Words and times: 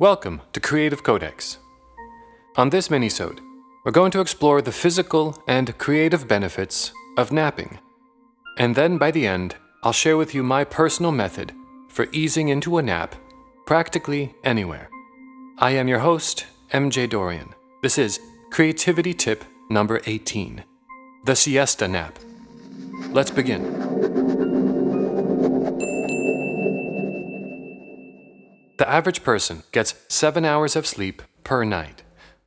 Welcome 0.00 0.40
to 0.52 0.58
Creative 0.58 1.04
Codex. 1.04 1.58
On 2.56 2.70
this 2.70 2.88
minisode, 2.88 3.38
we're 3.84 3.92
going 3.92 4.10
to 4.10 4.20
explore 4.20 4.60
the 4.60 4.72
physical 4.72 5.40
and 5.46 5.78
creative 5.78 6.26
benefits 6.26 6.90
of 7.16 7.30
napping. 7.30 7.78
And 8.58 8.74
then 8.74 8.98
by 8.98 9.12
the 9.12 9.24
end, 9.24 9.54
I'll 9.84 9.92
share 9.92 10.16
with 10.16 10.34
you 10.34 10.42
my 10.42 10.64
personal 10.64 11.12
method 11.12 11.52
for 11.88 12.08
easing 12.10 12.48
into 12.48 12.76
a 12.76 12.82
nap 12.82 13.14
practically 13.66 14.34
anywhere. 14.42 14.90
I 15.58 15.70
am 15.70 15.86
your 15.86 16.00
host, 16.00 16.46
MJ 16.72 17.08
Dorian. 17.08 17.54
This 17.80 17.96
is 17.96 18.18
Creativity 18.50 19.14
Tip 19.14 19.44
number 19.70 20.00
18 20.06 20.64
The 21.22 21.36
Siesta 21.36 21.86
Nap. 21.86 22.18
Let's 23.12 23.30
begin. 23.30 24.23
The 28.76 28.88
average 28.88 29.22
person 29.22 29.62
gets 29.70 29.94
7 30.08 30.44
hours 30.44 30.74
of 30.74 30.84
sleep 30.84 31.22
per 31.44 31.62
night. 31.64 32.02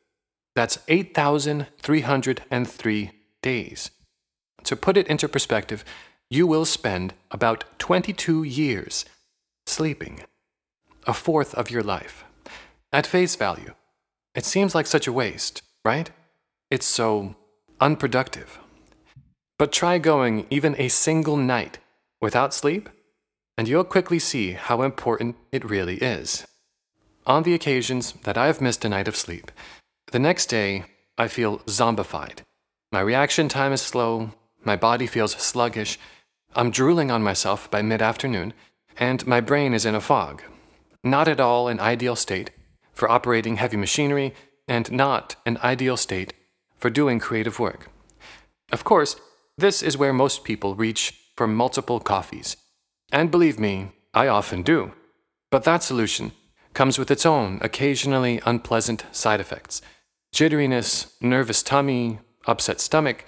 That's 0.55 0.79
8,303 0.89 3.11
days. 3.43 3.91
To 4.65 4.77
put 4.77 4.97
it 4.97 5.09
into 5.09 5.29
perspective, 5.29 5.85
you 6.31 6.47
will 6.47 6.65
spend 6.65 7.15
about 7.31 7.65
22 7.79 8.43
years 8.43 9.05
sleeping, 9.67 10.23
a 11.07 11.15
fourth 11.15 11.55
of 11.55 11.71
your 11.71 11.83
life. 11.83 12.25
At 12.93 13.07
face 13.07 13.37
value, 13.37 13.75
it 14.35 14.45
seems 14.45 14.75
like 14.75 14.87
such 14.87 15.07
a 15.07 15.13
waste, 15.13 15.63
right? 15.85 16.11
It's 16.71 16.87
so 16.87 17.37
unproductive. 17.81 18.59
But 19.59 19.73
try 19.73 19.99
going 19.99 20.47
even 20.51 20.75
a 20.79 20.89
single 20.89 21.37
night 21.37 21.79
without 22.21 22.55
sleep, 22.55 22.89
and 23.59 23.69
you'll 23.69 23.85
quickly 23.85 24.19
see 24.19 24.53
how 24.53 24.83
important 24.83 25.37
it 25.51 25.69
really 25.69 25.97
is. 25.97 26.47
On 27.27 27.43
the 27.43 27.55
occasions 27.55 28.13
that 28.25 28.39
I 28.39 28.47
have 28.47 28.61
missed 28.61 28.85
a 28.85 28.89
night 28.89 29.09
of 29.09 29.17
sleep, 29.17 29.51
the 30.13 30.19
next 30.19 30.47
day 30.47 30.85
I 31.17 31.27
feel 31.27 31.59
zombified. 31.61 32.41
My 32.93 33.01
reaction 33.01 33.49
time 33.49 33.73
is 33.73 33.81
slow, 33.81 34.33
my 34.63 34.77
body 34.77 35.07
feels 35.07 35.33
sluggish, 35.33 35.99
I'm 36.55 36.71
drooling 36.71 37.11
on 37.11 37.23
myself 37.23 37.71
by 37.71 37.81
mid 37.81 38.03
afternoon, 38.03 38.53
and 38.99 39.27
my 39.27 39.41
brain 39.41 39.73
is 39.73 39.87
in 39.87 39.95
a 39.95 40.03
fog. 40.03 40.43
Not 41.03 41.29
at 41.29 41.41
all 41.41 41.67
an 41.67 41.81
ideal 41.81 42.15
state 42.15 42.51
for 42.93 43.11
operating 43.11 43.57
heavy 43.57 43.79
machinery, 43.79 44.35
and 44.69 44.93
not 44.93 45.37
an 45.47 45.57
ideal 45.65 45.97
state 45.97 46.35
for 46.77 46.91
doing 46.91 47.19
creative 47.19 47.59
work. 47.59 47.91
Of 48.71 48.85
course, 48.85 49.17
this 49.57 49.83
is 49.83 49.97
where 49.97 50.13
most 50.13 50.45
people 50.45 50.75
reach 50.75 51.15
for 51.37 51.47
multiple 51.47 52.01
coffees. 52.01 52.59
And 53.11 53.31
believe 53.31 53.59
me, 53.59 53.93
I 54.13 54.29
often 54.29 54.63
do. 54.63 54.93
But 55.51 55.65
that 55.65 55.83
solution 55.83 56.33
comes 56.75 56.99
with 56.99 57.11
its 57.11 57.25
own 57.25 57.59
occasionally 57.63 58.41
unpleasant 58.45 59.05
side 59.11 59.41
effects 59.41 59.81
jitteriness, 60.35 61.13
nervous 61.21 61.63
tummy, 61.63 62.19
upset 62.47 62.81
stomach, 62.81 63.25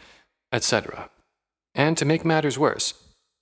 etc. 0.53 1.11
And 1.75 1.97
to 1.99 2.05
make 2.05 2.25
matters 2.25 2.59
worse, 2.59 2.95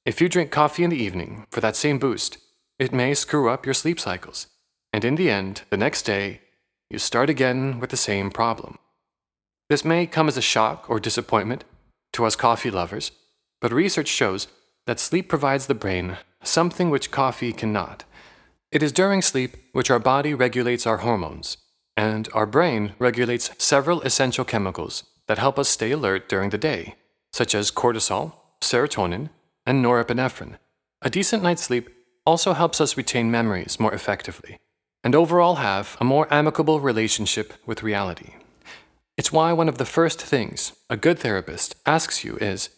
if 0.04 0.20
you 0.20 0.28
drink 0.28 0.50
coffee 0.50 0.84
in 0.84 0.90
the 0.90 1.02
evening 1.02 1.46
for 1.50 1.60
that 1.60 1.76
same 1.76 1.98
boost, 1.98 2.38
it 2.78 2.92
may 2.92 3.14
screw 3.14 3.48
up 3.48 3.64
your 3.64 3.74
sleep 3.74 4.00
cycles. 4.00 4.48
And 4.92 5.04
in 5.04 5.14
the 5.14 5.30
end, 5.30 5.62
the 5.70 5.76
next 5.76 6.02
day, 6.02 6.40
you 6.90 6.98
start 6.98 7.30
again 7.30 7.78
with 7.78 7.90
the 7.90 7.96
same 7.96 8.30
problem. 8.30 8.78
This 9.70 9.84
may 9.84 10.06
come 10.06 10.28
as 10.28 10.36
a 10.36 10.42
shock 10.42 10.90
or 10.90 10.98
disappointment 11.00 11.64
to 12.14 12.24
us 12.24 12.36
coffee 12.36 12.70
lovers, 12.70 13.12
but 13.60 13.72
research 13.72 14.08
shows 14.08 14.48
that 14.86 15.00
sleep 15.00 15.28
provides 15.28 15.66
the 15.66 15.74
brain 15.74 16.18
something 16.42 16.90
which 16.90 17.10
coffee 17.10 17.52
cannot. 17.52 18.04
It 18.72 18.82
is 18.82 18.92
during 18.92 19.22
sleep 19.22 19.56
which 19.72 19.90
our 19.90 19.98
body 19.98 20.34
regulates 20.34 20.86
our 20.86 20.98
hormones, 20.98 21.56
and 21.96 22.28
our 22.32 22.46
brain 22.46 22.94
regulates 22.98 23.50
several 23.58 24.00
essential 24.02 24.44
chemicals 24.44 25.04
that 25.26 25.38
help 25.38 25.58
us 25.58 25.68
stay 25.68 25.92
alert 25.92 26.28
during 26.28 26.50
the 26.50 26.58
day, 26.58 26.94
such 27.32 27.54
as 27.54 27.70
cortisol, 27.70 28.32
serotonin, 28.60 29.30
and 29.66 29.84
norepinephrine. 29.84 30.58
A 31.02 31.10
decent 31.10 31.42
night's 31.42 31.62
sleep 31.62 31.88
also 32.24 32.52
helps 32.52 32.80
us 32.80 32.96
retain 32.96 33.30
memories 33.30 33.78
more 33.80 33.94
effectively 33.94 34.58
and 35.04 35.14
overall 35.14 35.56
have 35.56 35.96
a 36.00 36.04
more 36.04 36.32
amicable 36.32 36.80
relationship 36.80 37.54
with 37.66 37.82
reality. 37.82 38.34
It's 39.16 39.32
why 39.32 39.52
one 39.52 39.68
of 39.68 39.78
the 39.78 39.84
first 39.84 40.22
things 40.22 40.72
a 40.88 40.96
good 40.96 41.18
therapist 41.18 41.74
asks 41.84 42.24
you 42.24 42.36
is 42.36 42.70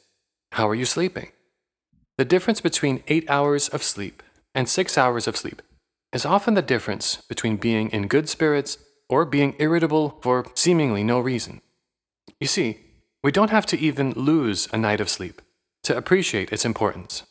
How 0.53 0.69
are 0.69 0.75
you 0.75 0.85
sleeping? 0.85 1.33
The 2.17 2.25
difference 2.25 2.61
between 2.61 3.03
eight 3.09 3.29
hours 3.29 3.69
of 3.69 3.83
sleep 3.83 4.23
and 4.55 4.69
six 4.69 4.97
hours 4.97 5.27
of 5.27 5.37
sleep 5.37 5.63
is 6.13 6.25
often 6.25 6.55
the 6.55 6.63
difference 6.63 7.17
between 7.29 7.57
being 7.57 7.91
in 7.91 8.09
good 8.09 8.29
spirits 8.29 8.79
or 9.09 9.25
being 9.25 9.55
irritable 9.59 10.19
for 10.23 10.47
seemingly 10.55 11.05
no 11.05 11.21
reason. 11.21 11.61
You 12.41 12.47
see, 12.47 12.81
we 13.23 13.33
don't 13.33 13.51
have 13.51 13.67
to 13.67 13.79
even 13.79 14.13
lose 14.13 14.69
a 14.73 14.79
night 14.79 15.01
of 15.01 15.09
sleep 15.09 15.41
to 15.85 15.97
appreciate 15.97 16.53
its 16.53 16.65
importance. 16.65 17.23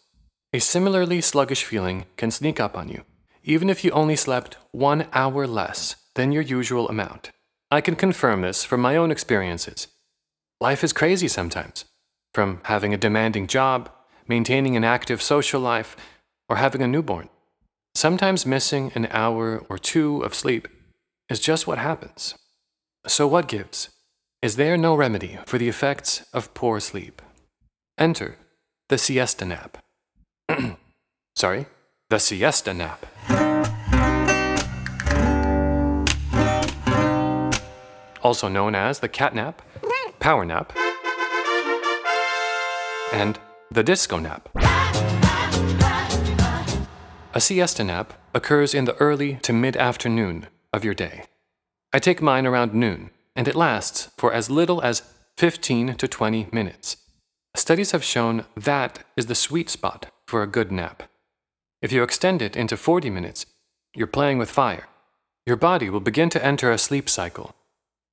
A 0.53 0.59
similarly 0.59 1.21
sluggish 1.21 1.63
feeling 1.63 2.05
can 2.17 2.31
sneak 2.31 2.59
up 2.59 2.77
on 2.77 2.89
you, 2.89 3.03
even 3.43 3.69
if 3.69 3.83
you 3.83 3.91
only 3.91 4.15
slept 4.15 4.57
one 4.71 5.07
hour 5.13 5.47
less 5.47 5.95
than 6.15 6.31
your 6.31 6.43
usual 6.43 6.87
amount. 6.89 7.31
I 7.71 7.81
can 7.81 7.95
confirm 7.95 8.41
this 8.41 8.63
from 8.63 8.81
my 8.81 8.95
own 8.95 9.09
experiences. 9.09 9.87
Life 10.61 10.83
is 10.83 10.93
crazy 10.93 11.27
sometimes, 11.27 11.85
from 12.33 12.61
having 12.65 12.93
a 12.93 12.97
demanding 12.97 13.47
job, 13.47 13.89
maintaining 14.27 14.77
an 14.77 14.83
active 14.83 15.21
social 15.21 15.59
life, 15.59 15.95
or 16.47 16.57
having 16.57 16.81
a 16.81 16.87
newborn. 16.87 17.29
Sometimes 17.95 18.45
missing 18.45 18.91
an 18.95 19.07
hour 19.11 19.65
or 19.69 19.77
two 19.77 20.21
of 20.21 20.35
sleep 20.35 20.67
is 21.29 21.39
just 21.39 21.67
what 21.67 21.77
happens. 21.77 22.35
So, 23.07 23.27
what 23.27 23.47
gives? 23.47 23.89
Is 24.41 24.55
there 24.55 24.77
no 24.77 24.95
remedy 24.95 25.39
for 25.45 25.57
the 25.57 25.69
effects 25.69 26.25
of 26.33 26.53
poor 26.53 26.79
sleep? 26.79 27.21
Enter 27.97 28.37
the 28.89 28.97
siesta 28.97 29.45
nap. 29.45 29.77
Sorry, 31.35 31.65
the 32.09 32.19
siesta 32.19 32.73
nap. 32.73 33.05
Also 38.21 38.47
known 38.47 38.75
as 38.75 38.99
the 38.99 39.09
cat 39.09 39.35
nap, 39.35 39.61
power 40.19 40.45
nap, 40.45 40.73
and 43.11 43.39
the 43.69 43.83
disco 43.83 44.19
nap. 44.19 44.49
A 47.33 47.39
siesta 47.39 47.83
nap 47.83 48.13
occurs 48.33 48.73
in 48.73 48.85
the 48.85 48.95
early 48.95 49.35
to 49.41 49.53
mid 49.53 49.75
afternoon 49.75 50.47
of 50.73 50.83
your 50.83 50.93
day. 50.93 51.23
I 51.93 51.99
take 51.99 52.21
mine 52.21 52.45
around 52.45 52.73
noon 52.73 53.11
and 53.35 53.47
it 53.47 53.55
lasts 53.55 54.09
for 54.17 54.33
as 54.33 54.49
little 54.49 54.81
as 54.81 55.03
15 55.37 55.95
to 55.95 56.07
20 56.07 56.47
minutes. 56.51 56.97
Studies 57.55 57.91
have 57.91 58.03
shown 58.03 58.45
that 58.57 59.03
is 59.15 59.27
the 59.27 59.35
sweet 59.35 59.69
spot 59.69 60.07
for 60.27 60.41
a 60.41 60.47
good 60.47 60.71
nap. 60.71 61.03
If 61.81 61.91
you 61.91 62.01
extend 62.01 62.41
it 62.41 62.55
into 62.55 62.77
40 62.77 63.09
minutes, 63.09 63.45
you're 63.95 64.07
playing 64.07 64.39
with 64.39 64.49
fire. 64.49 64.87
Your 65.45 65.55
body 65.55 65.89
will 65.89 65.99
begin 65.99 66.29
to 66.29 66.43
enter 66.43 66.71
a 66.71 66.77
sleep 66.77 67.09
cycle. 67.09 67.53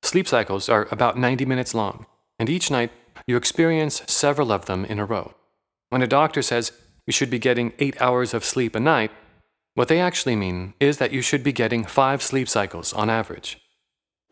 Sleep 0.03 0.27
cycles 0.29 0.69
are 0.69 0.89
about 0.91 1.19
90 1.19 1.45
minutes 1.45 1.75
long, 1.75 2.07
and 2.39 2.51
each 2.51 2.71
night 2.71 2.91
you 3.27 3.37
experience 3.37 4.03
several 4.07 4.51
of 4.53 4.67
them 4.67 4.85
in 4.85 4.99
a 4.99 5.05
row. 5.05 5.35
When 5.89 6.03
a 6.03 6.07
doctor 6.07 6.43
says 6.43 6.73
you 7.07 7.13
should 7.13 7.31
be 7.31 7.39
getting 7.39 7.73
8 7.79 8.01
hours 8.01 8.35
of 8.35 8.45
sleep 8.45 8.75
a 8.75 8.81
night, 8.81 9.11
what 9.81 9.89
they 9.89 9.99
actually 9.99 10.37
mean 10.37 10.75
is 10.79 10.99
that 10.99 11.11
you 11.11 11.23
should 11.23 11.43
be 11.43 11.55
getting 11.55 11.87
5 11.87 12.23
sleep 12.23 12.51
cycles 12.51 12.93
on 12.93 13.09
average. 13.09 13.63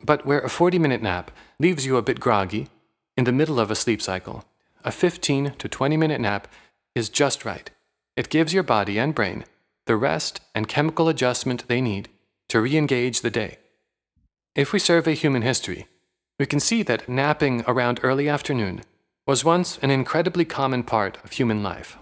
But 0.05 0.27
where 0.27 0.41
a 0.41 0.50
40 0.50 0.79
minute 0.79 1.00
nap 1.00 1.31
leaves 1.59 1.87
you 1.87 1.97
a 1.97 2.03
bit 2.03 2.21
groggy 2.21 2.69
in 3.17 3.25
the 3.25 3.33
middle 3.33 3.59
of 3.59 3.71
a 3.71 3.75
sleep 3.75 4.03
cycle, 4.03 4.45
a 4.85 4.93
15 4.93 5.55
to 5.56 5.67
20 5.67 5.97
minute 5.97 6.21
nap 6.21 6.49
is 6.95 7.09
just 7.09 7.47
right. 7.47 7.71
It 8.15 8.29
gives 8.29 8.53
your 8.53 8.62
body 8.62 8.99
and 8.99 9.15
brain 9.15 9.47
the 9.87 9.97
rest 9.97 10.43
and 10.55 10.69
chemical 10.69 11.09
adjustment 11.09 11.67
they 11.67 11.81
need 11.81 12.11
to 12.50 12.61
re 12.61 12.77
engage 12.77 13.23
the 13.23 13.31
day. 13.31 13.56
If 14.55 14.75
we 14.75 14.79
survey 14.79 15.15
human 15.15 15.41
history, 15.41 15.87
we 16.39 16.45
can 16.45 16.61
see 16.61 16.83
that 16.83 17.09
napping 17.09 17.65
around 17.67 18.00
early 18.03 18.29
afternoon 18.29 18.83
was 19.27 19.47
once 19.47 19.79
an 19.79 19.91
incredibly 19.91 20.45
common 20.45 20.83
part 20.83 21.17
of 21.25 21.33
human 21.33 21.62
life. 21.62 21.97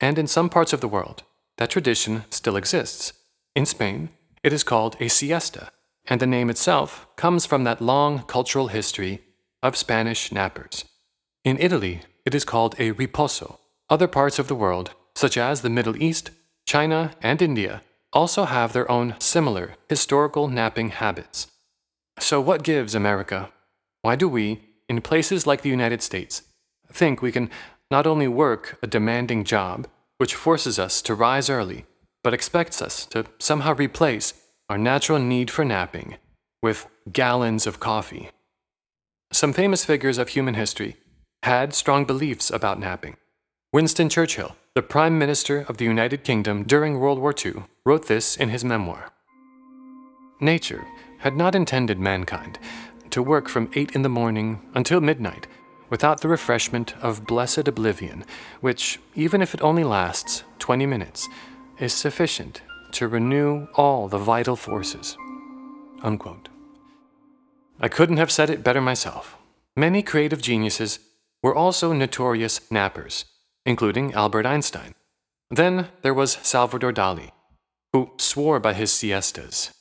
And 0.00 0.18
in 0.18 0.26
some 0.26 0.48
parts 0.48 0.72
of 0.72 0.80
the 0.80 0.88
world, 0.88 1.22
that 1.60 1.70
tradition 1.70 2.24
still 2.30 2.56
exists. 2.56 3.12
In 3.54 3.64
Spain, 3.64 4.08
it 4.42 4.52
is 4.52 4.64
called 4.64 4.96
a 4.98 5.08
siesta 5.08 5.70
and 6.10 6.20
the 6.20 6.26
name 6.26 6.50
itself 6.50 7.06
comes 7.16 7.46
from 7.46 7.64
that 7.64 7.80
long 7.80 8.22
cultural 8.24 8.68
history 8.68 9.20
of 9.62 9.76
Spanish 9.76 10.30
nappers. 10.30 10.84
In 11.44 11.56
Italy, 11.58 12.00
it 12.26 12.34
is 12.34 12.44
called 12.44 12.74
a 12.78 12.92
riposo. 12.92 13.58
Other 13.88 14.08
parts 14.08 14.38
of 14.38 14.48
the 14.48 14.54
world, 14.54 14.90
such 15.14 15.36
as 15.36 15.60
the 15.60 15.70
Middle 15.70 15.96
East, 16.02 16.30
China, 16.66 17.12
and 17.22 17.40
India, 17.40 17.82
also 18.12 18.44
have 18.44 18.72
their 18.72 18.90
own 18.90 19.14
similar 19.20 19.76
historical 19.88 20.48
napping 20.48 20.90
habits. 20.90 21.46
So, 22.18 22.40
what 22.40 22.64
gives 22.64 22.94
America? 22.94 23.50
Why 24.02 24.16
do 24.16 24.28
we, 24.28 24.62
in 24.88 25.00
places 25.00 25.46
like 25.46 25.62
the 25.62 25.70
United 25.70 26.02
States, 26.02 26.42
think 26.92 27.22
we 27.22 27.32
can 27.32 27.50
not 27.90 28.06
only 28.06 28.28
work 28.28 28.78
a 28.82 28.86
demanding 28.86 29.44
job, 29.44 29.86
which 30.20 30.34
forces 30.34 30.78
us 30.78 31.00
to 31.00 31.14
rise 31.14 31.48
early, 31.48 31.86
but 32.22 32.34
expects 32.34 32.82
us 32.82 33.06
to 33.06 33.24
somehow 33.38 33.72
replace 33.74 34.34
our 34.68 34.76
natural 34.76 35.18
need 35.18 35.50
for 35.50 35.64
napping 35.64 36.18
with 36.62 36.86
gallons 37.10 37.66
of 37.66 37.80
coffee? 37.80 38.28
Some 39.32 39.54
famous 39.54 39.82
figures 39.82 40.18
of 40.18 40.28
human 40.28 40.52
history 40.52 40.98
had 41.42 41.72
strong 41.72 42.04
beliefs 42.04 42.50
about 42.50 42.78
napping. 42.78 43.16
Winston 43.72 44.10
Churchill, 44.10 44.56
the 44.74 44.82
Prime 44.82 45.18
Minister 45.18 45.64
of 45.66 45.78
the 45.78 45.86
United 45.86 46.22
Kingdom 46.22 46.64
during 46.64 47.00
World 47.00 47.18
War 47.18 47.32
II, 47.32 47.62
wrote 47.86 48.06
this 48.06 48.36
in 48.36 48.50
his 48.50 48.62
memoir. 48.62 49.12
Nature 50.38 50.84
had 51.20 51.34
not 51.34 51.54
intended 51.54 51.98
mankind 51.98 52.58
to 53.08 53.22
work 53.22 53.48
from 53.48 53.70
8 53.74 53.92
in 53.92 54.02
the 54.02 54.10
morning 54.10 54.60
until 54.74 55.00
midnight 55.00 55.46
without 55.90 56.20
the 56.20 56.28
refreshment 56.28 56.94
of 57.02 57.26
blessed 57.26 57.68
oblivion, 57.68 58.24
which, 58.60 58.98
even 59.14 59.42
if 59.42 59.52
it 59.52 59.60
only 59.60 59.84
lasts 59.84 60.44
20 60.60 60.86
minutes, 60.86 61.28
is 61.78 61.92
sufficient 61.92 62.62
to 62.92 63.08
renew 63.08 63.66
all 63.74 64.08
the 64.08 64.18
vital 64.18 64.56
forces. 64.56 65.16
Unquote. 66.02 66.48
I 67.80 67.88
couldn't 67.88 68.18
have 68.18 68.30
said 68.30 68.50
it 68.50 68.64
better 68.64 68.80
myself. 68.80 69.36
Many 69.76 70.02
creative 70.02 70.40
geniuses 70.40 71.00
were 71.42 71.54
also 71.54 71.92
notorious 71.92 72.60
nappers, 72.70 73.24
including 73.66 74.12
Albert 74.14 74.46
Einstein. 74.46 74.94
Then 75.50 75.88
there 76.02 76.14
was 76.14 76.38
Salvador 76.42 76.92
Dali, 76.92 77.30
who 77.92 78.12
swore 78.18 78.60
by 78.60 78.74
his 78.74 78.92
siestas. 78.92 79.72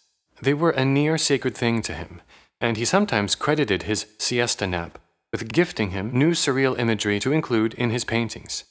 They 0.42 0.54
were 0.54 0.72
a 0.72 0.86
near 0.86 1.18
sacred 1.18 1.56
thing 1.56 1.82
to 1.84 1.94
him, 1.94 2.22
and 2.62 2.78
he 2.78 2.86
sometimes 2.86 3.36
credited 3.36 3.84
his 3.84 4.06
siesta 4.18 4.66
nap 4.66 4.98
with 5.32 5.52
gifting 5.52 5.92
him 5.92 6.12
new 6.12 6.32
surreal 6.32 6.78
imagery 6.78 7.20
to 7.20 7.32
include 7.32 7.74
in 7.76 7.90
his 7.90 8.06
paintings. 8.06 8.64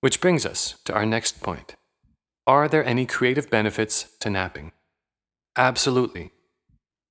Which 0.00 0.20
brings 0.20 0.44
us 0.44 0.76
to 0.84 0.92
our 0.92 1.06
next 1.06 1.42
point. 1.42 1.76
Are 2.46 2.68
there 2.68 2.84
any 2.84 3.06
creative 3.06 3.48
benefits 3.48 4.06
to 4.20 4.28
napping? 4.28 4.72
Absolutely. 5.56 6.32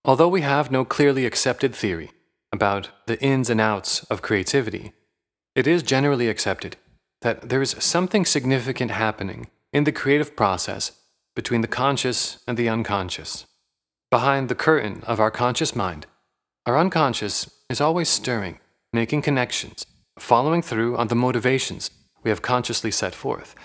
Although 0.06 0.28
we 0.28 0.42
have 0.42 0.70
no 0.70 0.86
clearly 0.86 1.26
accepted 1.26 1.74
theory 1.74 2.12
about 2.52 2.90
the 3.08 3.20
ins 3.22 3.50
and 3.50 3.60
outs 3.60 4.04
of 4.06 4.22
creativity, 4.22 4.94
it 5.56 5.66
is 5.66 5.82
generally 5.82 6.30
accepted 6.30 6.78
that 7.22 7.50
there 7.50 7.62
is 7.62 7.76
something 7.80 8.26
significant 8.26 8.92
happening 8.92 9.48
in 9.72 9.86
the 9.86 9.92
creative 9.92 10.36
process 10.36 10.92
between 11.36 11.62
the 11.62 11.68
conscious 11.68 12.44
and 12.48 12.58
the 12.58 12.70
unconscious. 12.70 13.46
Behind 14.12 14.50
the 14.50 14.56
curtain 14.56 15.02
of 15.08 15.20
our 15.20 15.32
conscious 15.32 15.76
mind, 15.76 16.06
our 16.68 16.78
unconscious 16.78 17.50
is 17.70 17.82
always 17.82 18.08
stirring, 18.08 18.60
making 18.94 19.24
connections, 19.24 19.86
following 20.20 20.62
through 20.62 20.96
on 20.98 21.08
the 21.08 21.16
motivations 21.16 21.92
we 22.24 22.30
have 22.30 22.42
consciously 22.42 22.92
set 22.92 23.14
forth. 23.14 23.56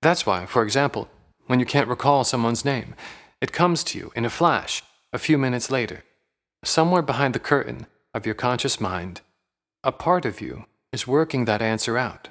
That's 0.00 0.26
why, 0.26 0.46
for 0.46 0.62
example, 0.62 1.08
when 1.46 1.60
you 1.60 1.66
can't 1.66 1.88
recall 1.88 2.24
someone's 2.24 2.64
name, 2.64 2.94
it 3.40 3.52
comes 3.52 3.84
to 3.84 3.98
you 3.98 4.12
in 4.16 4.24
a 4.24 4.30
flash 4.30 4.82
a 5.12 5.18
few 5.18 5.38
minutes 5.38 5.70
later. 5.70 6.02
Somewhere 6.64 7.02
behind 7.02 7.34
the 7.34 7.38
curtain 7.38 7.86
of 8.14 8.26
your 8.26 8.34
conscious 8.34 8.80
mind, 8.80 9.20
a 9.84 9.92
part 9.92 10.24
of 10.24 10.40
you 10.40 10.64
is 10.92 11.06
working 11.06 11.44
that 11.44 11.62
answer 11.62 11.98
out. 11.98 12.28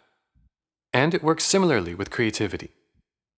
And 0.94 1.14
it 1.14 1.24
works 1.24 1.44
similarly 1.44 1.96
with 1.96 2.12
creativity. 2.12 2.72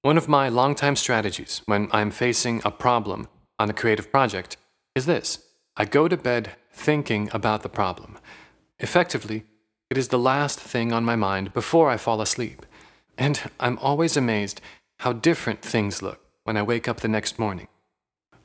One 0.01 0.17
of 0.17 0.27
my 0.27 0.49
longtime 0.49 0.95
strategies 0.95 1.61
when 1.65 1.89
I'm 1.91 2.11
facing 2.11 2.61
a 2.65 2.71
problem 2.71 3.27
on 3.57 3.69
a 3.69 3.73
creative 3.73 4.11
project 4.11 4.57
is 4.95 5.05
this 5.05 5.39
I 5.77 5.85
go 5.85 6.07
to 6.07 6.17
bed 6.17 6.51
thinking 6.71 7.29
about 7.33 7.63
the 7.63 7.69
problem. 7.69 8.17
Effectively, 8.83 9.45
it 9.89 9.97
is 9.97 10.09
the 10.09 10.19
last 10.19 10.59
thing 10.59 10.91
on 10.91 11.05
my 11.05 11.15
mind 11.15 11.53
before 11.53 11.89
I 11.89 11.95
fall 11.95 12.19
asleep. 12.19 12.65
And 13.17 13.39
I'm 13.57 13.77
always 13.77 14.17
amazed 14.17 14.59
how 14.99 15.13
different 15.13 15.61
things 15.61 16.01
look 16.01 16.19
when 16.43 16.57
I 16.57 16.63
wake 16.63 16.89
up 16.89 16.99
the 16.99 17.07
next 17.07 17.39
morning. 17.39 17.69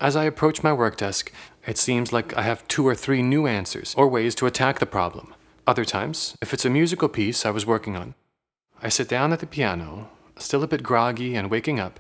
As 0.01 0.15
I 0.15 0.27
approach 0.27 0.63
my 0.63 0.73
work 0.73 0.97
desk, 0.97 1.33
it 1.67 1.77
seems 1.77 2.13
like 2.13 2.37
I 2.37 2.43
have 2.43 2.69
two 2.69 2.87
or 2.87 2.95
three 2.95 3.21
new 3.21 3.49
answers 3.49 3.97
or 3.99 4.07
ways 4.07 4.37
to 4.37 4.47
attack 4.47 4.79
the 4.79 4.87
problem. 4.87 5.35
Other 5.67 5.85
times, 5.85 6.37
if 6.41 6.55
it's 6.55 6.65
a 6.65 6.71
musical 6.71 7.09
piece 7.09 7.45
I 7.45 7.51
was 7.51 7.67
working 7.67 7.97
on, 7.97 8.15
I 8.81 8.91
sit 8.91 9.09
down 9.09 9.33
at 9.33 9.41
the 9.41 9.47
piano, 9.47 10.09
still 10.37 10.63
a 10.63 10.69
bit 10.69 10.85
groggy 10.85 11.35
and 11.35 11.51
waking 11.51 11.81
up, 11.81 11.99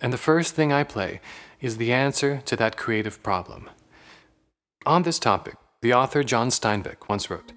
and 0.00 0.12
the 0.12 0.16
first 0.28 0.54
thing 0.54 0.72
I 0.72 0.84
play 0.84 1.20
is 1.60 1.76
the 1.76 1.92
answer 1.92 2.40
to 2.44 2.54
that 2.54 2.76
creative 2.76 3.20
problem. 3.24 3.68
On 4.86 5.02
this 5.02 5.18
topic, 5.18 5.56
the 5.82 5.92
author 5.92 6.22
John 6.22 6.50
Steinbeck 6.50 7.08
once 7.08 7.28
wrote 7.28 7.52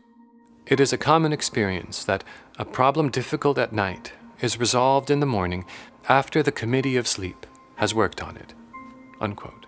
It 0.69 0.81
is 0.81 0.92
a 0.92 0.98
common 0.98 1.31
experience 1.31 2.04
that 2.04 2.25
a 2.60 2.66
problem 2.66 3.10
difficult 3.10 3.58
at 3.58 3.72
night 3.72 4.12
is 4.42 4.60
resolved 4.60 5.10
in 5.10 5.22
the 5.22 5.25
morning 5.25 5.64
after 6.10 6.44
the 6.44 6.52
committee 6.52 6.98
of 6.98 7.08
sleep 7.08 7.46
has 7.78 7.96
worked 7.96 8.22
on 8.22 8.36
it. 8.36 8.54
Unquote. 9.22 9.66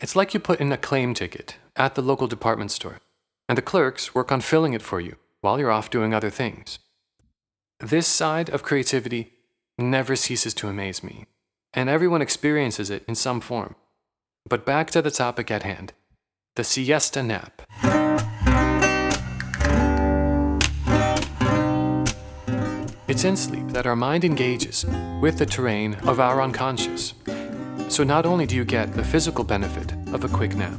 It's 0.00 0.14
like 0.14 0.32
you 0.32 0.38
put 0.38 0.60
in 0.60 0.70
a 0.70 0.76
claim 0.76 1.12
ticket 1.12 1.56
at 1.74 1.96
the 1.96 2.02
local 2.02 2.28
department 2.28 2.70
store, 2.70 3.00
and 3.48 3.58
the 3.58 3.62
clerks 3.62 4.14
work 4.14 4.30
on 4.30 4.40
filling 4.40 4.74
it 4.74 4.82
for 4.82 5.00
you 5.00 5.16
while 5.40 5.58
you're 5.58 5.72
off 5.72 5.90
doing 5.90 6.14
other 6.14 6.30
things. 6.30 6.78
This 7.80 8.06
side 8.06 8.48
of 8.48 8.62
creativity 8.62 9.32
never 9.76 10.14
ceases 10.14 10.54
to 10.54 10.68
amaze 10.68 11.02
me, 11.02 11.26
and 11.74 11.88
everyone 11.88 12.22
experiences 12.22 12.90
it 12.90 13.04
in 13.08 13.16
some 13.16 13.40
form. 13.40 13.74
But 14.48 14.64
back 14.64 14.88
to 14.92 15.02
the 15.02 15.10
topic 15.10 15.50
at 15.50 15.64
hand 15.64 15.94
the 16.54 16.62
siesta 16.62 17.22
nap. 17.22 17.62
It's 23.12 23.24
in 23.24 23.36
sleep 23.36 23.68
that 23.68 23.84
our 23.84 23.94
mind 23.94 24.24
engages 24.24 24.86
with 25.20 25.36
the 25.36 25.44
terrain 25.44 25.96
of 26.06 26.18
our 26.18 26.40
unconscious. 26.40 27.12
So 27.88 28.04
not 28.04 28.24
only 28.24 28.46
do 28.46 28.56
you 28.56 28.64
get 28.64 28.94
the 28.94 29.04
physical 29.04 29.44
benefit 29.44 29.92
of 30.14 30.24
a 30.24 30.28
quick 30.28 30.56
nap 30.56 30.78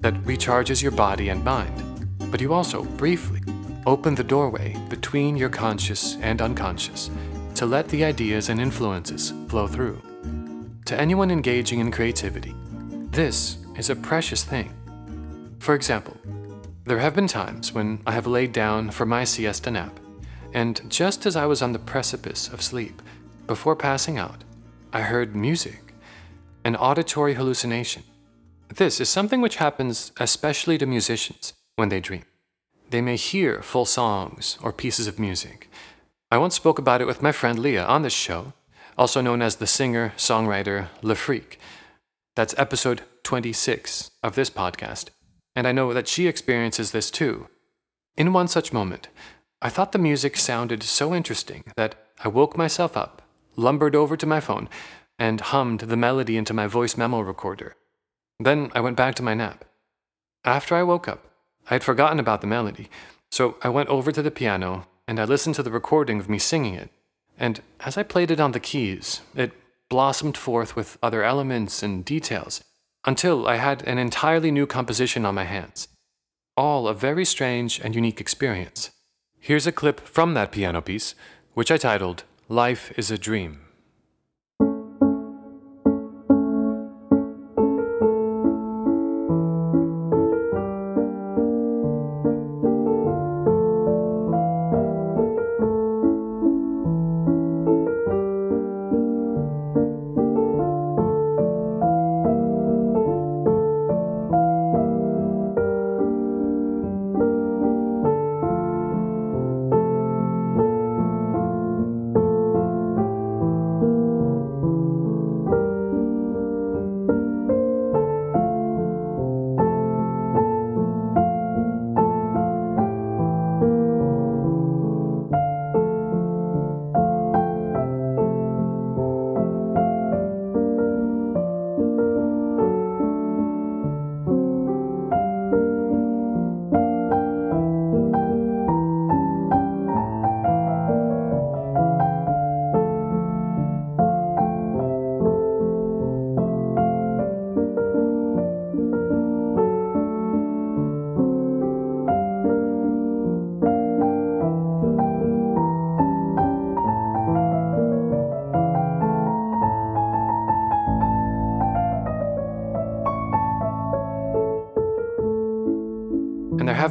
that 0.00 0.14
recharges 0.22 0.80
your 0.80 0.92
body 0.92 1.30
and 1.30 1.42
mind, 1.42 2.08
but 2.30 2.40
you 2.40 2.52
also, 2.54 2.84
briefly, 2.84 3.40
open 3.86 4.14
the 4.14 4.22
doorway 4.22 4.76
between 4.88 5.36
your 5.36 5.48
conscious 5.48 6.16
and 6.20 6.40
unconscious 6.40 7.10
to 7.56 7.66
let 7.66 7.88
the 7.88 8.04
ideas 8.04 8.50
and 8.50 8.60
influences 8.60 9.32
flow 9.48 9.66
through. 9.66 10.00
To 10.84 11.00
anyone 11.00 11.32
engaging 11.32 11.80
in 11.80 11.90
creativity, 11.90 12.54
this 13.10 13.58
is 13.76 13.90
a 13.90 13.96
precious 13.96 14.44
thing. 14.44 14.72
For 15.58 15.74
example, 15.74 16.16
there 16.84 17.00
have 17.00 17.16
been 17.16 17.26
times 17.26 17.72
when 17.72 18.00
I 18.06 18.12
have 18.12 18.28
laid 18.28 18.52
down 18.52 18.92
for 18.92 19.06
my 19.06 19.24
siesta 19.24 19.72
nap, 19.72 19.98
and 20.54 20.88
just 20.88 21.26
as 21.26 21.34
I 21.34 21.46
was 21.46 21.60
on 21.60 21.72
the 21.72 21.78
precipice 21.80 22.48
of 22.48 22.62
sleep, 22.62 23.02
before 23.46 23.74
passing 23.74 24.16
out, 24.16 24.44
I 24.92 25.00
heard 25.00 25.34
music, 25.34 25.92
an 26.64 26.76
auditory 26.76 27.34
hallucination. 27.34 28.04
This 28.74 29.00
is 29.00 29.08
something 29.08 29.40
which 29.40 29.56
happens 29.56 30.12
especially 30.18 30.78
to 30.78 30.86
musicians 30.86 31.52
when 31.74 31.88
they 31.88 32.00
dream. 32.00 32.22
They 32.90 33.00
may 33.00 33.16
hear 33.16 33.60
full 33.62 33.84
songs 33.84 34.56
or 34.62 34.72
pieces 34.72 35.08
of 35.08 35.18
music. 35.18 35.68
I 36.30 36.38
once 36.38 36.54
spoke 36.54 36.78
about 36.78 37.00
it 37.00 37.06
with 37.06 37.22
my 37.22 37.32
friend 37.32 37.58
Leah 37.58 37.84
on 37.84 38.02
this 38.02 38.12
show, 38.12 38.52
also 38.96 39.20
known 39.20 39.42
as 39.42 39.56
the 39.56 39.66
singer 39.66 40.12
songwriter 40.16 40.88
Le 41.02 41.16
Freak. 41.16 41.58
That's 42.36 42.54
episode 42.56 43.02
26 43.24 44.12
of 44.22 44.36
this 44.36 44.50
podcast, 44.50 45.08
and 45.56 45.66
I 45.66 45.72
know 45.72 45.92
that 45.92 46.08
she 46.08 46.28
experiences 46.28 46.92
this 46.92 47.10
too. 47.10 47.48
In 48.16 48.32
one 48.32 48.46
such 48.46 48.72
moment, 48.72 49.08
I 49.64 49.70
thought 49.70 49.92
the 49.92 49.98
music 49.98 50.36
sounded 50.36 50.82
so 50.82 51.14
interesting 51.14 51.64
that 51.74 51.94
I 52.22 52.28
woke 52.28 52.54
myself 52.54 52.98
up, 52.98 53.22
lumbered 53.56 53.96
over 53.96 54.14
to 54.14 54.26
my 54.26 54.38
phone, 54.38 54.68
and 55.18 55.40
hummed 55.40 55.80
the 55.80 55.96
melody 55.96 56.36
into 56.36 56.52
my 56.52 56.66
voice 56.66 56.98
memo 56.98 57.20
recorder. 57.20 57.74
Then 58.38 58.70
I 58.74 58.80
went 58.80 58.98
back 58.98 59.14
to 59.14 59.22
my 59.22 59.32
nap. 59.32 59.64
After 60.44 60.74
I 60.74 60.82
woke 60.82 61.08
up, 61.08 61.24
I 61.70 61.76
had 61.76 61.82
forgotten 61.82 62.20
about 62.20 62.42
the 62.42 62.46
melody, 62.46 62.90
so 63.30 63.56
I 63.62 63.70
went 63.70 63.88
over 63.88 64.12
to 64.12 64.20
the 64.20 64.30
piano 64.30 64.86
and 65.08 65.18
I 65.18 65.24
listened 65.24 65.54
to 65.54 65.62
the 65.62 65.70
recording 65.70 66.20
of 66.20 66.28
me 66.28 66.38
singing 66.38 66.74
it. 66.74 66.90
And 67.38 67.62
as 67.80 67.96
I 67.96 68.02
played 68.02 68.30
it 68.30 68.40
on 68.40 68.52
the 68.52 68.60
keys, 68.60 69.22
it 69.34 69.52
blossomed 69.88 70.36
forth 70.36 70.76
with 70.76 70.98
other 71.02 71.22
elements 71.22 71.82
and 71.82 72.04
details 72.04 72.62
until 73.06 73.48
I 73.48 73.56
had 73.56 73.82
an 73.84 73.96
entirely 73.96 74.50
new 74.50 74.66
composition 74.66 75.24
on 75.24 75.34
my 75.34 75.44
hands. 75.44 75.88
All 76.54 76.86
a 76.86 76.92
very 76.92 77.24
strange 77.24 77.80
and 77.80 77.94
unique 77.94 78.20
experience. 78.20 78.90
Here's 79.46 79.66
a 79.66 79.72
clip 79.72 80.00
from 80.00 80.32
that 80.32 80.52
piano 80.52 80.80
piece, 80.80 81.14
which 81.52 81.70
I 81.70 81.76
titled 81.76 82.24
Life 82.48 82.90
is 82.96 83.10
a 83.10 83.18
Dream. 83.18 83.63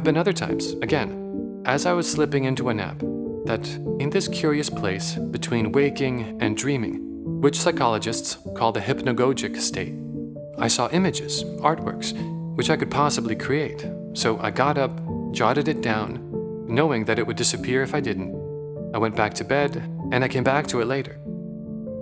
Have 0.04 0.12
been 0.12 0.20
other 0.20 0.34
times, 0.34 0.72
again, 0.82 1.62
as 1.64 1.86
I 1.86 1.94
was 1.94 2.10
slipping 2.10 2.44
into 2.44 2.68
a 2.68 2.74
nap, 2.74 2.98
that 3.46 3.66
in 3.98 4.10
this 4.10 4.28
curious 4.28 4.68
place 4.68 5.14
between 5.14 5.72
waking 5.72 6.42
and 6.42 6.58
dreaming, 6.58 7.40
which 7.40 7.58
psychologists 7.58 8.36
call 8.54 8.70
the 8.70 8.82
hypnagogic 8.82 9.56
state, 9.56 9.94
I 10.58 10.68
saw 10.68 10.90
images, 10.90 11.42
artworks, 11.62 12.12
which 12.54 12.68
I 12.68 12.76
could 12.76 12.90
possibly 12.90 13.34
create. 13.34 13.86
So 14.12 14.38
I 14.40 14.50
got 14.50 14.76
up, 14.76 15.00
jotted 15.32 15.68
it 15.68 15.80
down, 15.80 16.20
knowing 16.68 17.06
that 17.06 17.18
it 17.18 17.26
would 17.26 17.38
disappear 17.38 17.82
if 17.82 17.94
I 17.94 18.00
didn't. 18.00 18.34
I 18.94 18.98
went 18.98 19.16
back 19.16 19.32
to 19.34 19.44
bed, 19.44 19.76
and 20.12 20.22
I 20.22 20.28
came 20.28 20.44
back 20.44 20.66
to 20.66 20.82
it 20.82 20.84
later. 20.84 21.18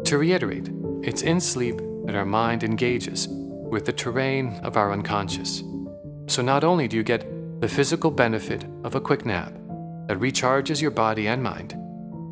To 0.07 0.19
reiterate, 0.19 0.69
it's 1.05 1.23
in 1.23 1.39
sleep 1.41 1.77
that 2.07 2.17
our 2.17 2.27
mind 2.27 2.65
engages 2.65 3.29
with 3.29 3.87
the 3.87 3.93
terrain 3.93 4.59
of 4.65 4.77
our 4.77 4.91
unconscious. 4.91 5.63
So 6.27 6.43
not 6.43 6.65
only 6.65 6.89
do 6.89 6.97
you 6.97 7.05
get 7.05 7.25
the 7.63 7.69
physical 7.69 8.11
benefit 8.11 8.65
of 8.83 8.97
a 8.97 9.01
quick 9.01 9.25
nap 9.25 9.53
that 10.09 10.19
recharges 10.19 10.83
your 10.83 10.91
body 10.91 11.29
and 11.29 11.41
mind, 11.41 11.77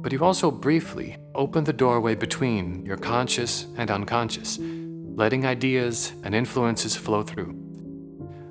but 0.02 0.10
you 0.10 0.25
also 0.25 0.50
briefly 0.50 1.16
open 1.37 1.62
the 1.62 1.72
doorway 1.72 2.16
between 2.16 2.84
your 2.84 2.96
conscious 2.96 3.68
and 3.76 3.92
unconscious, 3.92 4.58
letting 4.58 5.46
ideas 5.46 6.14
and 6.25 6.34
influences 6.34 6.96
flow 6.96 7.22
through. 7.22 7.54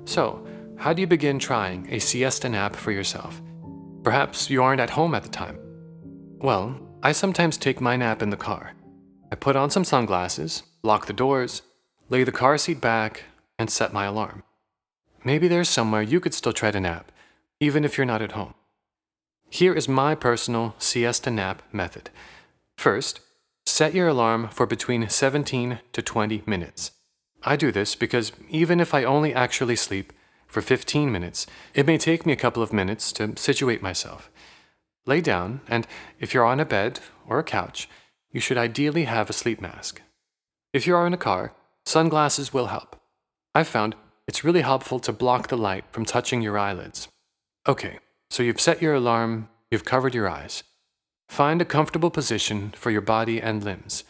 So, 0.06 0.42
how 0.78 0.94
do 0.94 1.02
you 1.02 1.06
begin 1.06 1.38
trying 1.38 1.86
a 1.92 1.98
siesta 1.98 2.48
nap 2.48 2.74
for 2.74 2.92
yourself? 2.92 3.42
Perhaps 4.02 4.48
you 4.48 4.62
aren't 4.62 4.80
at 4.80 4.88
home 4.88 5.14
at 5.14 5.22
the 5.22 5.28
time. 5.28 5.58
Well, 6.38 6.80
I 7.02 7.12
sometimes 7.12 7.58
take 7.58 7.82
my 7.82 7.96
nap 7.96 8.22
in 8.22 8.30
the 8.30 8.38
car. 8.38 8.72
I 9.30 9.34
put 9.34 9.54
on 9.54 9.68
some 9.68 9.84
sunglasses, 9.84 10.62
lock 10.82 11.04
the 11.04 11.12
doors, 11.12 11.60
lay 12.08 12.24
the 12.24 12.32
car 12.32 12.56
seat 12.56 12.80
back, 12.80 13.24
and 13.58 13.68
set 13.68 13.92
my 13.92 14.06
alarm. 14.06 14.44
Maybe 15.24 15.48
there's 15.48 15.68
somewhere 15.68 16.02
you 16.02 16.20
could 16.20 16.34
still 16.34 16.52
try 16.52 16.70
to 16.70 16.80
nap, 16.80 17.12
even 17.60 17.84
if 17.84 17.98
you're 17.98 18.06
not 18.06 18.22
at 18.22 18.32
home. 18.32 18.54
Here 19.50 19.74
is 19.74 19.88
my 19.88 20.14
personal 20.14 20.74
siesta 20.78 21.30
nap 21.30 21.62
method. 21.72 22.10
First, 22.76 23.20
set 23.66 23.94
your 23.94 24.08
alarm 24.08 24.48
for 24.48 24.66
between 24.66 25.08
17 25.08 25.80
to 25.92 26.02
20 26.02 26.42
minutes. 26.46 26.92
I 27.42 27.56
do 27.56 27.72
this 27.72 27.94
because 27.94 28.32
even 28.48 28.80
if 28.80 28.94
I 28.94 29.04
only 29.04 29.34
actually 29.34 29.76
sleep 29.76 30.12
for 30.46 30.60
15 30.60 31.10
minutes, 31.10 31.46
it 31.74 31.86
may 31.86 31.98
take 31.98 32.24
me 32.24 32.32
a 32.32 32.36
couple 32.36 32.62
of 32.62 32.72
minutes 32.72 33.12
to 33.12 33.36
situate 33.36 33.82
myself. 33.82 34.30
Lay 35.06 35.20
down, 35.20 35.60
and 35.68 35.86
if 36.18 36.32
you're 36.32 36.44
on 36.44 36.60
a 36.60 36.64
bed 36.64 37.00
or 37.26 37.38
a 37.38 37.44
couch, 37.44 37.88
you 38.30 38.40
should 38.40 38.58
ideally 38.58 39.04
have 39.04 39.28
a 39.28 39.34
sleep 39.34 39.60
mask. 39.60 40.02
If 40.72 40.86
you 40.86 40.94
are 40.94 41.06
in 41.06 41.14
a 41.14 41.18
car, 41.18 41.54
sunglasses 41.84 42.52
will 42.52 42.66
help. 42.66 42.96
I've 43.54 43.68
found 43.68 43.96
it's 44.30 44.44
really 44.44 44.60
helpful 44.60 45.00
to 45.00 45.12
block 45.12 45.48
the 45.48 45.58
light 45.58 45.84
from 45.90 46.04
touching 46.04 46.40
your 46.40 46.56
eyelids. 46.56 47.08
Okay, 47.66 47.98
so 48.30 48.44
you've 48.44 48.60
set 48.60 48.80
your 48.80 48.94
alarm, 48.94 49.48
you've 49.72 49.84
covered 49.84 50.14
your 50.14 50.28
eyes. 50.28 50.62
Find 51.28 51.60
a 51.60 51.64
comfortable 51.64 52.12
position 52.12 52.72
for 52.76 52.92
your 52.92 53.00
body 53.00 53.42
and 53.42 53.64
limbs, 53.64 54.04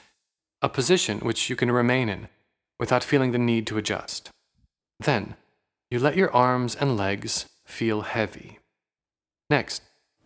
a 0.61 0.69
position 0.69 1.21
which 1.21 1.49
you 1.49 1.57
can 1.57 1.73
remain 1.73 2.11
in 2.11 2.29
without 2.79 3.03
feeling 3.03 3.33
the 3.33 3.39
need 3.39 3.67
to 3.69 3.79
adjust. 3.79 4.29
Then, 4.99 5.37
you 5.91 5.99
let 5.99 6.19
your 6.19 6.31
arms 6.37 6.77
and 6.77 6.99
legs 6.99 7.47
feel 7.65 8.03
heavy. 8.03 8.59
Next, 9.49 9.81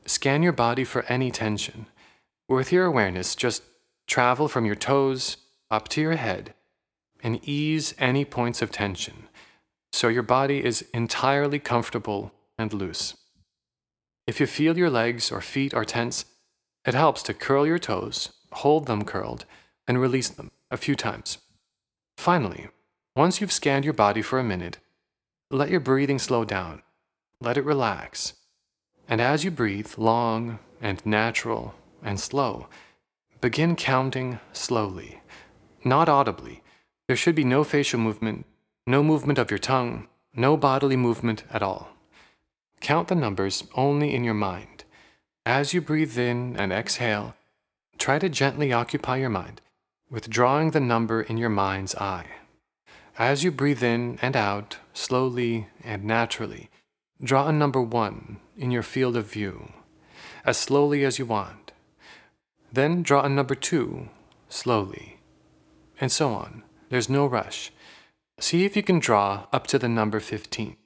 scan 0.07 0.43
your 0.43 0.53
body 0.53 0.83
for 0.83 1.05
any 1.05 1.31
tension. 1.31 1.87
With 2.49 2.73
your 2.73 2.87
awareness, 2.87 3.37
just 3.37 3.63
travel 4.09 4.49
from 4.49 4.67
your 4.67 4.75
toes 4.75 5.37
up 5.71 5.87
to 5.91 6.01
your 6.01 6.17
head 6.17 6.53
and 7.23 7.39
ease 7.49 7.95
any 8.01 8.25
points 8.25 8.61
of 8.61 8.73
tension 8.73 9.29
so 9.95 10.09
your 10.09 10.25
body 10.25 10.65
is 10.65 10.85
entirely 10.93 11.61
comfortable 11.61 12.33
and 12.59 12.73
loose. 12.73 13.17
If 14.27 14.41
you 14.41 14.47
feel 14.47 14.77
your 14.77 14.91
legs 14.91 15.31
or 15.31 15.41
feet 15.41 15.73
are 15.73 15.85
tense, 15.85 16.25
it 16.85 16.95
helps 16.95 17.23
to 17.23 17.33
curl 17.33 17.65
your 17.65 17.79
toes, 17.79 18.33
hold 18.51 18.87
them 18.87 19.05
curled, 19.05 19.45
and 19.87 20.01
release 20.01 20.29
them 20.29 20.51
a 20.69 20.77
few 20.77 20.97
times. 20.97 21.39
Finally, 22.17 22.71
once 23.15 23.41
you've 23.41 23.53
scanned 23.53 23.85
your 23.85 23.95
body 23.95 24.21
for 24.21 24.41
a 24.41 24.45
minute, 24.45 24.79
let 25.49 25.71
your 25.71 25.79
breathing 25.79 26.19
slow 26.19 26.45
down. 26.45 26.83
Let 27.41 27.57
it 27.57 27.65
relax. 27.65 28.35
And 29.09 29.21
as 29.21 29.45
you 29.45 29.53
breathe 29.53 29.93
long 29.97 30.59
and 30.81 31.07
natural 31.07 31.73
and 32.03 32.19
slow, 32.19 32.67
begin 33.41 33.77
counting 33.77 34.41
slowly, 34.53 35.21
not 35.85 36.09
audibly. 36.09 36.63
There 37.07 37.17
should 37.17 37.37
be 37.37 37.45
no 37.45 37.63
facial 37.63 38.01
movement, 38.01 38.47
no 38.87 39.03
movement 39.03 39.39
of 39.39 39.51
your 39.51 39.59
tongue, 39.59 40.09
no 40.35 40.57
bodily 40.57 40.97
movement 40.97 41.45
at 41.51 41.63
all. 41.63 41.91
Count 42.81 43.09
the 43.09 43.15
numbers 43.15 43.65
only 43.75 44.15
in 44.15 44.25
your 44.25 44.35
mind. 44.35 44.85
As 45.47 45.73
you 45.73 45.81
breathe 45.81 46.19
in 46.19 46.57
and 46.57 46.73
exhale, 46.73 47.35
try 47.99 48.19
to 48.19 48.29
gently 48.29 48.73
occupy 48.73 49.17
your 49.17 49.31
mind 49.31 49.61
withdrawing 50.11 50.71
the 50.71 50.81
number 50.81 51.23
in 51.23 51.39
your 51.39 51.49
mind's 51.49 51.95
eye. 51.97 52.27
As 53.19 53.43
you 53.43 53.51
breathe 53.51 53.83
in 53.83 54.19
and 54.23 54.37
out, 54.37 54.79
slowly 54.93 55.69
and 55.83 56.05
naturally, 56.05 56.69
draw 57.23 57.49
a 57.49 57.53
number 57.53 57.81
one 57.81 58.39
in 58.57 58.71
your 58.71 58.83
field 58.83 59.17
of 59.17 59.31
view, 59.31 59.73
as 60.45 60.57
slowly 60.57 61.05
as 61.05 61.19
you 61.19 61.27
want. 61.27 61.73
Then 62.73 63.03
draw 63.03 63.23
a 63.23 63.29
number 63.29 63.55
two, 63.55 64.09
slowly, 64.49 65.19
and 66.01 66.13
so 66.13 66.33
on. 66.33 66.63
There's 66.91 67.09
no 67.09 67.27
rush. 67.27 67.73
See 68.39 68.65
if 68.65 68.77
you 68.77 68.83
can 68.83 68.99
draw 68.99 69.47
up 69.53 69.67
to 69.69 69.79
the 69.79 69.89
number 69.89 70.21
15. 70.21 70.77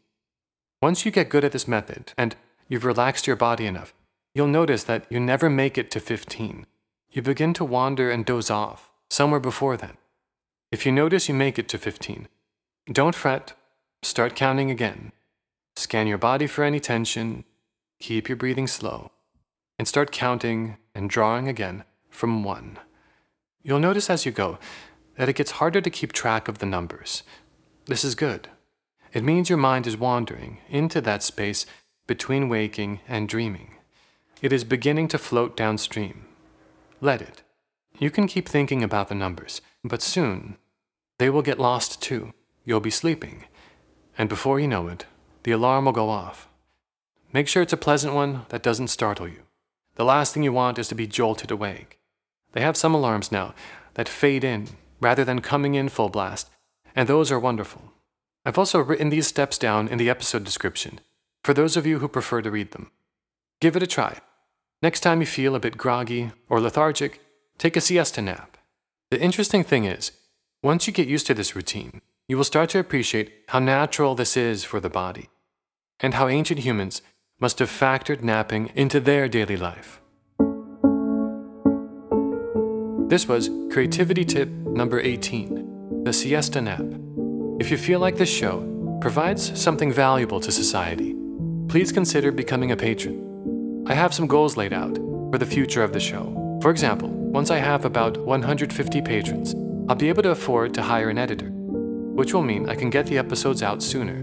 Once 0.83 1.05
you 1.05 1.11
get 1.11 1.31
good 1.31 1.45
at 1.45 1.52
this 1.52 1.67
method 1.67 2.12
and 2.17 2.37
you've 2.69 2.85
relaxed 2.85 3.26
your 3.26 3.37
body 3.37 3.67
enough, 3.67 3.95
you'll 4.35 4.47
notice 4.47 4.85
that 4.85 5.07
you 5.11 5.19
never 5.19 5.49
make 5.49 5.78
it 5.78 5.90
to 5.93 6.00
15. 6.00 6.67
You 7.11 7.23
begin 7.23 7.55
to 7.55 7.64
wander 7.64 8.11
and 8.11 8.25
doze 8.25 8.50
off 8.50 8.90
somewhere 9.11 9.40
before 9.40 9.76
then. 9.76 9.97
If 10.71 10.85
you 10.85 10.93
notice 10.93 11.28
you 11.28 11.35
make 11.35 11.59
it 11.59 11.69
to 11.71 11.78
15, 11.78 12.28
don't 12.93 13.14
fret, 13.14 13.55
start 14.02 14.37
counting 14.37 14.71
again. 14.71 15.12
Scan 15.75 16.07
your 16.07 16.19
body 16.19 16.47
for 16.47 16.64
any 16.64 16.81
tension, 16.81 17.45
keep 17.99 18.28
your 18.28 18.37
breathing 18.37 18.67
slow, 18.67 19.11
and 19.78 19.88
start 19.88 20.12
counting 20.12 20.76
and 20.95 21.09
drawing 21.09 21.49
again 21.49 21.85
from 22.11 22.45
1. 22.45 22.78
You'll 23.62 23.78
notice 23.78 24.11
as 24.11 24.26
you 24.26 24.33
go 24.33 24.59
that 25.18 25.28
it 25.28 25.37
gets 25.37 25.50
harder 25.52 25.80
to 25.80 25.90
keep 25.90 26.12
track 26.12 26.46
of 26.46 26.58
the 26.58 26.66
numbers. 26.66 27.25
This 27.87 28.04
is 28.04 28.14
good. 28.14 28.48
It 29.12 29.25
means 29.25 29.50
your 29.50 29.58
mind 29.58 29.87
is 29.87 29.96
wandering 29.96 30.58
into 30.68 31.00
that 31.00 31.25
space 31.25 31.66
between 32.06 32.48
waking 32.48 33.00
and 33.08 33.28
dreaming. 33.28 33.75
It 34.40 34.52
is 34.52 34.62
beginning 34.62 35.08
to 35.08 35.18
float 35.18 35.56
downstream. 35.56 36.25
Let 37.00 37.20
it. 37.20 37.42
You 37.98 38.10
can 38.12 38.28
keep 38.28 38.48
thinking 38.48 38.84
about 38.84 39.08
the 39.08 39.16
numbers, 39.16 39.60
but 39.82 40.02
soon 40.02 40.56
they 41.18 41.28
will 41.28 41.42
get 41.42 41.58
lost 41.58 42.00
too. 42.00 42.32
You'll 42.64 42.78
be 42.78 42.90
sleeping, 42.90 43.44
and 44.16 44.28
before 44.28 44.60
you 44.60 44.68
know 44.68 44.87
it, 44.87 45.06
the 45.42 45.50
alarm 45.50 45.87
will 45.87 45.92
go 45.92 46.10
off. 46.10 46.48
Make 47.32 47.48
sure 47.48 47.62
it's 47.62 47.72
a 47.72 47.76
pleasant 47.76 48.14
one 48.14 48.42
that 48.50 48.62
doesn't 48.62 48.88
startle 48.88 49.26
you. 49.26 49.42
The 49.96 50.04
last 50.04 50.32
thing 50.32 50.44
you 50.44 50.52
want 50.52 50.78
is 50.78 50.87
to 50.88 50.94
be 50.94 51.08
jolted 51.08 51.50
awake. 51.50 51.98
They 52.52 52.60
have 52.60 52.76
some 52.76 52.94
alarms 52.94 53.32
now 53.32 53.54
that 53.94 54.08
fade 54.08 54.44
in 54.44 54.68
rather 55.00 55.25
than 55.25 55.40
coming 55.40 55.75
in 55.75 55.88
full 55.88 56.09
blast, 56.09 56.50
and 56.95 57.09
those 57.09 57.31
are 57.31 57.38
wonderful. 57.38 57.93
I've 58.45 58.59
also 58.59 58.81
written 58.81 59.11
these 59.11 59.26
steps 59.26 59.59
down 59.59 59.88
in 59.88 59.99
the 59.99 60.11
episode 60.11 60.45
description 60.45 61.00
for 61.45 61.55
those 61.55 61.76
of 61.76 61.87
you 61.87 61.99
who 61.99 62.09
prefer 62.09 62.43
to 62.43 62.50
read 62.50 62.73
them. 62.73 62.90
Give 63.61 63.76
it 63.76 63.83
a 63.83 63.87
try. 63.87 64.19
Next 64.83 65.00
time 65.00 65.21
you 65.21 65.26
feel 65.26 65.55
a 65.55 65.61
bit 65.61 65.76
groggy 65.76 66.33
or 66.49 66.61
lethargic, 66.61 67.21
Take 67.59 67.76
a 67.76 67.81
siesta 67.81 68.23
nap. 68.23 68.57
The 69.11 69.21
interesting 69.21 69.64
thing 69.64 69.85
is, 69.85 70.12
once 70.62 70.87
you 70.87 70.93
get 70.93 71.09
used 71.09 71.26
to 71.26 71.35
this 71.35 71.57
routine, 71.57 72.00
you 72.28 72.37
will 72.37 72.45
start 72.45 72.71
to 72.71 72.78
appreciate 72.78 73.33
how 73.49 73.59
natural 73.59 74.14
this 74.14 74.37
is 74.37 74.62
for 74.62 74.78
the 74.78 74.88
body, 74.88 75.28
and 75.99 76.14
how 76.14 76.28
ancient 76.28 76.61
humans 76.61 77.02
must 77.40 77.59
have 77.59 77.69
factored 77.69 78.23
napping 78.23 78.71
into 78.76 79.00
their 79.00 79.26
daily 79.26 79.57
life. 79.57 80.00
This 83.08 83.26
was 83.26 83.48
Creativity 83.72 84.22
Tip 84.22 84.50
number 84.50 85.00
18 85.00 86.04
The 86.04 86.12
Siesta 86.12 86.60
Nap. 86.60 86.84
If 87.58 87.70
you 87.70 87.78
feel 87.78 88.00
like 88.00 88.18
this 88.18 88.28
show 88.28 88.98
provides 89.00 89.58
something 89.58 89.90
valuable 89.90 90.40
to 90.40 90.52
society, 90.52 91.16
please 91.70 91.90
consider 91.90 92.30
becoming 92.30 92.70
a 92.70 92.76
patron. 92.76 93.86
I 93.88 93.94
have 93.94 94.12
some 94.12 94.26
goals 94.26 94.58
laid 94.58 94.74
out 94.74 94.94
for 95.32 95.38
the 95.38 95.46
future 95.46 95.82
of 95.82 95.94
the 95.94 96.00
show. 96.00 96.58
For 96.60 96.70
example, 96.70 97.08
once 97.08 97.50
I 97.50 97.56
have 97.56 97.86
about 97.86 98.18
150 98.18 99.00
patrons, 99.00 99.54
I'll 99.88 99.96
be 99.96 100.10
able 100.10 100.24
to 100.24 100.32
afford 100.32 100.74
to 100.74 100.82
hire 100.82 101.08
an 101.08 101.16
editor, 101.16 101.48
which 101.48 102.34
will 102.34 102.42
mean 102.42 102.68
I 102.68 102.74
can 102.74 102.90
get 102.90 103.06
the 103.06 103.16
episodes 103.16 103.62
out 103.62 103.82
sooner. 103.82 104.18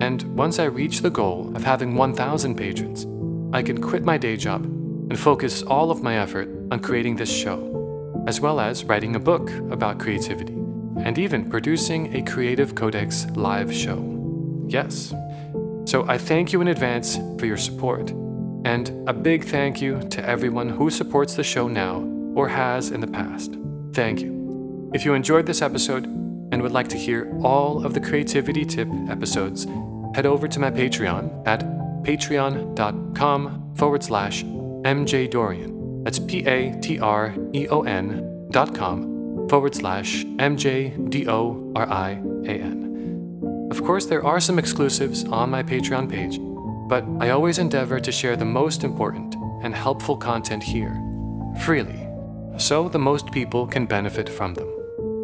And 0.00 0.24
once 0.36 0.58
I 0.58 0.64
reach 0.64 1.02
the 1.02 1.08
goal 1.10 1.52
of 1.54 1.62
having 1.62 1.94
1,000 1.94 2.56
patrons, 2.56 3.06
I 3.54 3.62
can 3.62 3.80
quit 3.80 4.04
my 4.04 4.18
day 4.18 4.36
job 4.36 4.64
and 4.64 5.16
focus 5.16 5.62
all 5.62 5.92
of 5.92 6.02
my 6.02 6.18
effort 6.18 6.48
on 6.72 6.80
creating 6.80 7.14
this 7.14 7.30
show, 7.32 7.73
as 8.26 8.40
well 8.40 8.60
as 8.60 8.84
writing 8.84 9.16
a 9.16 9.20
book 9.20 9.50
about 9.70 9.98
creativity, 9.98 10.54
and 11.02 11.18
even 11.18 11.48
producing 11.50 12.14
a 12.16 12.22
Creative 12.22 12.74
Codex 12.74 13.26
live 13.34 13.72
show. 13.72 14.00
Yes, 14.68 15.12
So 15.86 16.06
I 16.08 16.16
thank 16.16 16.52
you 16.52 16.60
in 16.62 16.68
advance 16.68 17.18
for 17.38 17.44
your 17.46 17.58
support. 17.58 18.10
And 18.64 19.06
a 19.06 19.12
big 19.12 19.44
thank 19.44 19.82
you 19.82 20.00
to 20.08 20.26
everyone 20.26 20.70
who 20.70 20.88
supports 20.90 21.34
the 21.34 21.44
show 21.44 21.68
now 21.68 22.00
or 22.34 22.48
has 22.48 22.90
in 22.90 23.00
the 23.00 23.06
past. 23.06 23.56
Thank 23.92 24.20
you. 24.22 24.90
If 24.94 25.04
you 25.04 25.12
enjoyed 25.12 25.44
this 25.44 25.60
episode 25.60 26.06
and 26.06 26.62
would 26.62 26.72
like 26.72 26.88
to 26.88 26.96
hear 26.96 27.30
all 27.42 27.84
of 27.84 27.92
the 27.92 28.00
Creativity 28.00 28.64
Tip 28.64 28.88
episodes, 29.10 29.66
head 30.14 30.24
over 30.24 30.48
to 30.48 30.58
my 30.58 30.70
Patreon 30.70 31.46
at 31.46 31.60
patreon.com 32.02 33.74
forward 33.74 34.02
slash 34.02 34.42
MJ 34.42 35.30
Dorian. 35.30 35.73
That's 36.04 36.18
P 36.18 36.46
A 36.46 36.78
T 36.80 37.00
R 37.00 37.34
E 37.54 37.66
O 37.68 37.82
N 37.82 38.48
dot 38.50 38.74
com 38.74 39.48
forward 39.48 39.74
slash 39.74 40.24
M 40.38 40.56
J 40.56 40.90
D 41.08 41.26
O 41.28 41.72
R 41.74 41.88
I 41.88 42.10
A 42.44 42.52
N. 42.52 43.68
Of 43.70 43.82
course, 43.82 44.06
there 44.06 44.24
are 44.24 44.38
some 44.38 44.58
exclusives 44.58 45.24
on 45.24 45.50
my 45.50 45.62
Patreon 45.62 46.08
page, 46.10 46.38
but 46.88 47.04
I 47.20 47.30
always 47.30 47.58
endeavor 47.58 47.98
to 47.98 48.12
share 48.12 48.36
the 48.36 48.44
most 48.44 48.84
important 48.84 49.34
and 49.62 49.74
helpful 49.74 50.16
content 50.16 50.62
here, 50.62 50.94
freely, 51.64 52.06
so 52.58 52.88
the 52.88 52.98
most 52.98 53.32
people 53.32 53.66
can 53.66 53.86
benefit 53.86 54.28
from 54.28 54.54
them. 54.54 54.70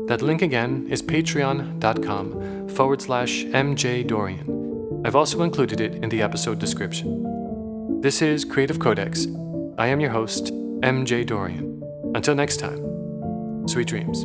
That 0.08 0.22
link 0.22 0.42
again 0.42 0.88
is 0.90 1.02
patreon.com 1.02 2.68
forward 2.70 3.02
slash 3.02 3.44
MJ 3.44 4.04
Dorian. 4.06 5.02
I've 5.04 5.14
also 5.14 5.42
included 5.42 5.80
it 5.80 6.02
in 6.02 6.08
the 6.08 6.22
episode 6.22 6.58
description. 6.58 8.00
This 8.00 8.22
is 8.22 8.44
Creative 8.44 8.78
Codex. 8.78 9.26
I 9.78 9.86
am 9.86 10.00
your 10.00 10.10
host, 10.10 10.52
MJ 10.82 11.26
Dorian. 11.26 11.82
Until 12.14 12.34
next 12.34 12.56
time, 12.56 13.68
sweet 13.68 13.86
dreams. 13.88 14.24